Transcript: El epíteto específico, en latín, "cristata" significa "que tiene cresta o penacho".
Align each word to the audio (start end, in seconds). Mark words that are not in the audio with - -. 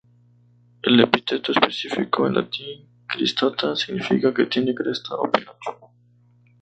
El 0.81 0.99
epíteto 0.99 1.51
específico, 1.51 2.25
en 2.25 2.33
latín, 2.33 2.87
"cristata" 3.05 3.75
significa 3.75 4.33
"que 4.33 4.47
tiene 4.47 4.73
cresta 4.73 5.13
o 5.13 5.31
penacho". 5.31 5.79